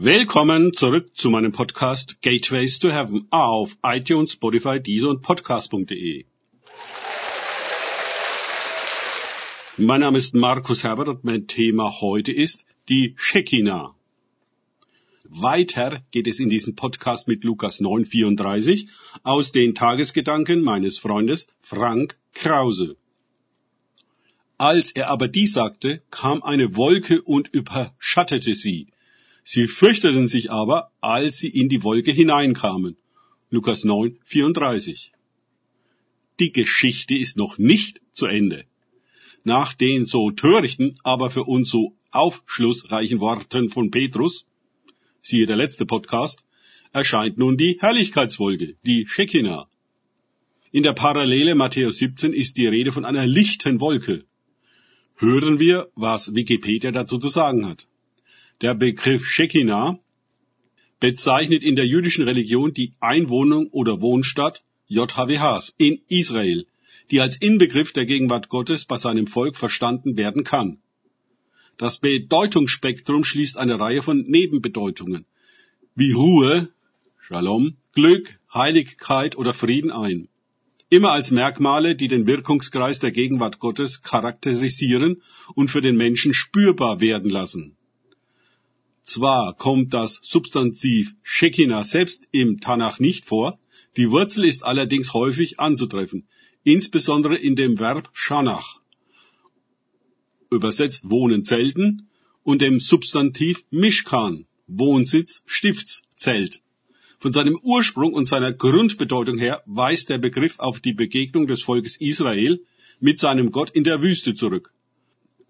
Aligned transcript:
Willkommen 0.00 0.72
zurück 0.74 1.16
zu 1.16 1.28
meinem 1.28 1.50
Podcast 1.50 2.22
Gateways 2.22 2.78
to 2.78 2.88
Heaven 2.88 3.26
auf 3.30 3.76
iTunes, 3.82 4.30
Spotify, 4.30 4.80
Deezer 4.80 5.08
und 5.08 5.22
Podcast.de. 5.22 6.24
Mein 9.76 10.00
Name 10.00 10.18
ist 10.18 10.36
Markus 10.36 10.84
Herbert 10.84 11.08
und 11.08 11.24
mein 11.24 11.48
Thema 11.48 12.00
heute 12.00 12.30
ist 12.30 12.64
die 12.88 13.16
Shekinah. 13.18 13.92
Weiter 15.24 16.00
geht 16.12 16.28
es 16.28 16.38
in 16.38 16.48
diesem 16.48 16.76
Podcast 16.76 17.26
mit 17.26 17.42
Lukas 17.42 17.80
9,34 17.80 18.86
aus 19.24 19.50
den 19.50 19.74
Tagesgedanken 19.74 20.62
meines 20.62 21.00
Freundes 21.00 21.48
Frank 21.60 22.16
Krause. 22.34 22.96
Als 24.58 24.92
er 24.92 25.08
aber 25.08 25.26
dies 25.26 25.54
sagte, 25.54 26.02
kam 26.12 26.44
eine 26.44 26.76
Wolke 26.76 27.20
und 27.20 27.48
überschattete 27.48 28.54
sie. 28.54 28.86
Sie 29.50 29.66
fürchteten 29.66 30.28
sich 30.28 30.50
aber, 30.50 30.90
als 31.00 31.38
sie 31.38 31.48
in 31.48 31.70
die 31.70 31.82
Wolke 31.82 32.12
hineinkamen. 32.12 32.98
Lukas 33.48 33.82
9, 33.82 34.18
34. 34.22 35.10
Die 36.38 36.52
Geschichte 36.52 37.16
ist 37.16 37.38
noch 37.38 37.56
nicht 37.56 38.02
zu 38.12 38.26
Ende. 38.26 38.66
Nach 39.44 39.72
den 39.72 40.04
so 40.04 40.30
törichten, 40.32 40.98
aber 41.02 41.30
für 41.30 41.44
uns 41.44 41.70
so 41.70 41.94
aufschlussreichen 42.10 43.20
Worten 43.20 43.70
von 43.70 43.90
Petrus, 43.90 44.44
siehe 45.22 45.46
der 45.46 45.56
letzte 45.56 45.86
Podcast, 45.86 46.44
erscheint 46.92 47.38
nun 47.38 47.56
die 47.56 47.78
Herrlichkeitswolke, 47.80 48.76
die 48.84 49.06
Shekinah. 49.06 49.66
In 50.72 50.82
der 50.82 50.92
Parallele 50.92 51.54
Matthäus 51.54 51.96
17 51.96 52.34
ist 52.34 52.58
die 52.58 52.66
Rede 52.66 52.92
von 52.92 53.06
einer 53.06 53.26
lichten 53.26 53.80
Wolke. 53.80 54.26
Hören 55.16 55.58
wir, 55.58 55.88
was 55.94 56.34
Wikipedia 56.34 56.90
dazu 56.90 57.16
zu 57.16 57.30
sagen 57.30 57.64
hat. 57.66 57.88
Der 58.60 58.74
Begriff 58.74 59.24
Shekinah 59.24 60.00
bezeichnet 60.98 61.62
in 61.62 61.76
der 61.76 61.86
jüdischen 61.86 62.24
Religion 62.24 62.74
die 62.74 62.92
Einwohnung 62.98 63.68
oder 63.68 64.00
Wohnstadt 64.00 64.64
JHWHs 64.88 65.76
in 65.78 66.00
Israel, 66.08 66.66
die 67.12 67.20
als 67.20 67.36
Inbegriff 67.36 67.92
der 67.92 68.04
Gegenwart 68.04 68.48
Gottes 68.48 68.84
bei 68.84 68.98
seinem 68.98 69.28
Volk 69.28 69.56
verstanden 69.56 70.16
werden 70.16 70.42
kann. 70.42 70.78
Das 71.76 71.98
Bedeutungsspektrum 71.98 73.22
schließt 73.22 73.58
eine 73.58 73.78
Reihe 73.78 74.02
von 74.02 74.22
Nebenbedeutungen 74.22 75.24
wie 75.94 76.10
Ruhe, 76.10 76.68
Shalom, 77.20 77.76
Glück, 77.92 78.40
Heiligkeit 78.52 79.36
oder 79.36 79.54
Frieden 79.54 79.92
ein. 79.92 80.28
Immer 80.88 81.12
als 81.12 81.30
Merkmale, 81.30 81.94
die 81.94 82.08
den 82.08 82.26
Wirkungskreis 82.26 82.98
der 82.98 83.12
Gegenwart 83.12 83.60
Gottes 83.60 84.02
charakterisieren 84.02 85.22
und 85.54 85.70
für 85.70 85.80
den 85.80 85.96
Menschen 85.96 86.34
spürbar 86.34 87.00
werden 87.00 87.30
lassen. 87.30 87.77
Zwar 89.08 89.54
kommt 89.54 89.94
das 89.94 90.20
Substantiv 90.22 91.14
Shekinah 91.22 91.82
selbst 91.82 92.28
im 92.30 92.60
Tanach 92.60 92.98
nicht 92.98 93.24
vor, 93.24 93.58
die 93.96 94.10
Wurzel 94.10 94.44
ist 94.44 94.64
allerdings 94.64 95.14
häufig 95.14 95.58
anzutreffen, 95.58 96.28
insbesondere 96.62 97.34
in 97.34 97.56
dem 97.56 97.78
Verb 97.78 98.10
Shanach, 98.12 98.80
übersetzt 100.50 101.08
Wohnen 101.08 101.42
Zelten, 101.42 102.10
und 102.42 102.60
dem 102.60 102.80
Substantiv 102.80 103.64
Mishkan, 103.70 104.44
Wohnsitz, 104.66 105.42
Stiftszelt. 105.46 106.60
Von 107.18 107.32
seinem 107.32 107.58
Ursprung 107.62 108.12
und 108.12 108.28
seiner 108.28 108.52
Grundbedeutung 108.52 109.38
her 109.38 109.62
weist 109.64 110.10
der 110.10 110.18
Begriff 110.18 110.58
auf 110.58 110.80
die 110.80 110.92
Begegnung 110.92 111.46
des 111.46 111.62
Volkes 111.62 111.96
Israel 111.98 112.62
mit 113.00 113.18
seinem 113.18 113.52
Gott 113.52 113.70
in 113.70 113.84
der 113.84 114.02
Wüste 114.02 114.34
zurück. 114.34 114.70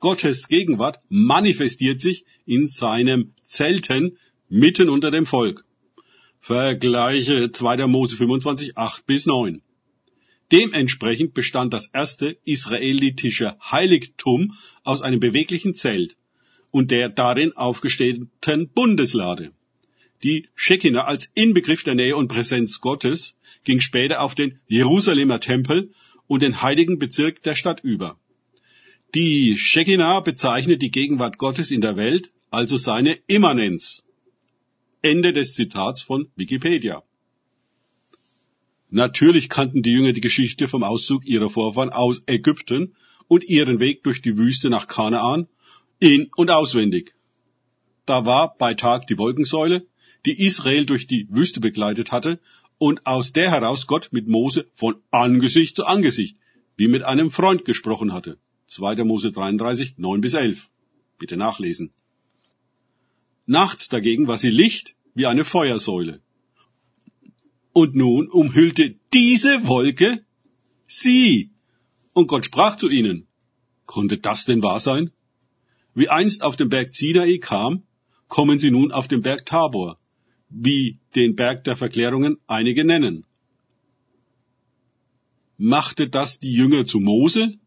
Gottes 0.01 0.47
Gegenwart 0.49 1.01
manifestiert 1.09 2.01
sich 2.01 2.25
in 2.47 2.67
seinem 2.67 3.35
Zelten 3.43 4.17
mitten 4.49 4.89
unter 4.89 5.11
dem 5.11 5.27
Volk. 5.27 5.65
Vergleiche 6.41 7.51
2. 7.51 7.87
Mose 7.89 8.17
25, 8.17 8.79
8 8.79 9.07
bis 9.07 9.27
9. 9.27 9.61
Dementsprechend 10.53 11.35
bestand 11.35 11.75
das 11.75 11.89
erste 11.89 12.39
israelitische 12.45 13.57
Heiligtum 13.61 14.55
aus 14.85 15.03
einem 15.03 15.21
beweglichen 15.21 15.75
Zelt 15.75 16.17
und 16.71 16.91
der 16.91 17.09
darin 17.09 17.57
aufgestellten 17.57 18.31
Bundeslade. 18.75 19.53
Die 20.23 20.49
Shekinah 20.55 21.05
als 21.05 21.31
Inbegriff 21.35 21.83
der 21.83 21.97
Nähe 21.97 22.17
und 22.17 22.29
Präsenz 22.29 22.81
Gottes 22.81 23.37
ging 23.65 23.81
später 23.81 24.21
auf 24.23 24.35
den 24.35 24.59
Jerusalemer 24.69 25.41
Tempel 25.41 25.93
und 26.27 26.43
den 26.43 26.63
heiligen 26.63 26.99
Bezirk 26.99 27.43
der 27.43 27.57
Stadt 27.57 27.81
über. 27.83 28.19
Die 29.15 29.57
Shekinah 29.57 30.21
bezeichnet 30.21 30.83
die 30.83 30.91
Gegenwart 30.91 31.39
Gottes 31.39 31.71
in 31.71 31.81
der 31.81 31.97
Welt, 31.97 32.31
also 32.51 32.77
seine 32.77 33.19
Immanenz. 33.27 34.05
Ende 35.01 35.33
des 35.33 35.55
Zitats 35.55 36.03
von 36.03 36.29
Wikipedia. 36.37 37.03
Natürlich 38.91 39.49
kannten 39.49 39.83
die 39.83 39.93
Jünger 39.93 40.13
die 40.13 40.21
Geschichte 40.21 40.69
vom 40.69 40.83
Auszug 40.83 41.25
ihrer 41.25 41.49
Vorfahren 41.49 41.89
aus 41.89 42.23
Ägypten 42.27 42.95
und 43.29 43.45
ihren 43.45 43.81
Weg 43.81 44.03
durch 44.03 44.21
die 44.21 44.37
Wüste 44.37 44.69
nach 44.69 44.89
Kanaan 44.89 45.49
in 46.01 46.31
und 46.37 46.51
auswendig. 46.51 47.15
Da 48.05 48.27
war 48.27 48.59
bei 48.59 48.75
Tag 48.75 49.07
die 49.07 49.17
Wolkensäule, 49.17 49.87
die 50.27 50.39
Israel 50.45 50.85
durch 50.85 51.07
die 51.07 51.27
Wüste 51.31 51.61
begleitet 51.61 52.13
hatte 52.13 52.41
und 52.77 53.07
aus 53.07 53.33
der 53.33 53.51
heraus 53.51 53.87
Gott 53.87 54.11
mit 54.13 54.29
Mose 54.29 54.69
von 54.75 54.97
Angesicht 55.11 55.77
zu 55.77 55.87
Angesicht, 55.87 56.37
wie 56.77 56.89
mit 56.89 57.05
einem 57.05 57.31
Freund 57.31 57.65
gesprochen 57.65 58.13
hatte. 58.13 58.39
2. 58.69 59.05
Mose 59.05 59.33
33, 59.33 59.97
9 59.97 60.21
bis 60.21 60.35
11. 60.35 60.71
Bitte 61.19 61.37
nachlesen. 61.37 61.91
Nachts 63.47 63.89
dagegen 63.89 64.29
war 64.29 64.37
sie 64.37 64.51
Licht 64.51 64.95
wie 65.15 65.27
eine 65.27 65.45
Feuersäule. 65.45 66.21
Und 67.73 67.95
nun 67.95 68.29
umhüllte 68.29 68.97
diese 69.15 69.67
Wolke 69.67 70.23
sie. 70.87 71.51
Und 72.13 72.27
Gott 72.27 72.45
sprach 72.45 72.77
zu 72.77 72.91
ihnen. 72.91 73.27
Konnte 73.87 74.19
das 74.19 74.45
denn 74.45 74.63
wahr 74.63 74.81
sein? 74.81 75.13
Wie 75.95 76.11
einst 76.11 76.43
auf 76.43 76.57
dem 76.57 76.69
Berg 76.69 76.95
Sinai 76.95 77.39
kam, 77.39 77.85
kommen 78.29 78.59
sie 78.59 78.71
nun 78.71 78.93
auf 78.93 79.09
den 79.09 79.23
Berg 79.23 79.47
Tabor, 79.47 79.99
wie 80.51 80.99
den 81.15 81.37
Berg 81.37 81.65
der 81.65 81.77
Verklärungen 81.77 82.37
einige 82.47 82.85
nennen. 82.85 83.25
Machte 85.57 86.09
das 86.09 86.39
die 86.39 86.53
Jünger 86.53 86.87
zu 86.87 87.01
Mose, 87.01 87.59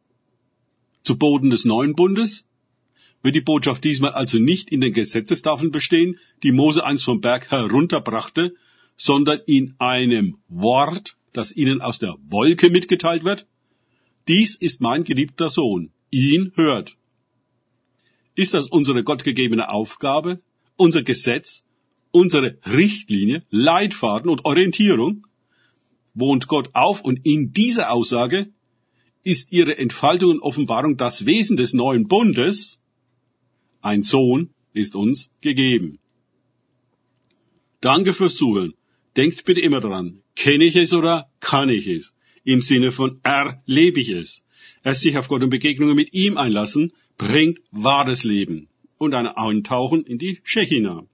zu 1.03 1.17
Boden 1.17 1.50
des 1.50 1.66
neuen 1.66 1.95
Bundes? 1.95 2.45
Wird 3.23 3.35
die 3.35 3.41
Botschaft 3.41 3.84
diesmal 3.84 4.12
also 4.12 4.39
nicht 4.39 4.72
in 4.72 4.81
den 4.81 4.94
Gesetzestafeln 4.94 5.72
bestehen, 5.72 6.17
die 6.44 6.51
Mose 6.51 6.85
einst 6.85 7.03
vom 7.03 7.22
Berg 7.22 7.51
herunterbrachte, 7.51 8.56
sondern 8.95 9.40
in 9.45 9.75
einem 9.79 10.38
Wort, 10.47 11.17
das 11.34 11.56
ihnen 11.56 11.81
aus 11.81 12.00
der 12.00 12.16
Wolke 12.29 12.69
mitgeteilt 12.69 13.23
wird? 13.23 13.47
Dies 14.28 14.56
ist 14.56 14.81
mein 14.81 15.03
geliebter 15.03 15.50
Sohn. 15.50 15.91
Ihn 16.09 16.51
hört. 16.56 16.97
Ist 18.35 18.53
das 18.53 18.67
unsere 18.67 19.03
gottgegebene 19.03 19.69
Aufgabe, 19.69 20.41
unser 20.75 21.03
Gesetz, 21.03 21.63
unsere 22.11 22.57
Richtlinie, 22.66 23.44
Leitfaden 23.50 24.29
und 24.29 24.45
Orientierung? 24.45 25.28
Wohnt 26.13 26.47
Gott 26.47 26.72
auf 26.73 27.01
und 27.01 27.25
in 27.25 27.53
dieser 27.53 27.91
Aussage 27.91 28.51
ist 29.23 29.51
ihre 29.51 29.77
Entfaltung 29.77 30.31
und 30.31 30.39
Offenbarung 30.41 30.97
das 30.97 31.25
Wesen 31.25 31.57
des 31.57 31.73
neuen 31.73 32.07
Bundes. 32.07 32.79
Ein 33.81 34.03
Sohn 34.03 34.49
ist 34.73 34.95
uns 34.95 35.29
gegeben. 35.41 35.99
Danke 37.81 38.13
fürs 38.13 38.35
Zuhören. 38.35 38.73
Denkt 39.17 39.43
bitte 39.45 39.59
immer 39.59 39.81
dran, 39.81 40.21
kenne 40.35 40.63
ich 40.63 40.75
es 40.75 40.93
oder 40.93 41.29
kann 41.39 41.69
ich 41.69 41.87
es? 41.87 42.13
Im 42.43 42.61
Sinne 42.61 42.91
von 42.91 43.19
erlebe 43.23 43.99
ich 43.99 44.09
es. 44.09 44.43
Erst 44.83 45.01
sich 45.01 45.17
auf 45.17 45.27
Gott 45.27 45.43
und 45.43 45.49
Begegnungen 45.49 45.95
mit 45.95 46.13
ihm 46.13 46.37
einlassen, 46.37 46.93
bringt 47.17 47.59
wahres 47.71 48.23
Leben 48.23 48.69
und 48.97 49.13
ein 49.13 49.27
Eintauchen 49.27 50.03
in 50.03 50.17
die 50.17 50.41
Tschechina. 50.43 51.05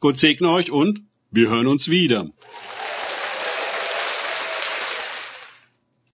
Gott 0.00 0.18
segne 0.18 0.50
euch 0.50 0.70
und 0.70 1.02
wir 1.30 1.48
hören 1.48 1.66
uns 1.66 1.88
wieder. 1.88 2.30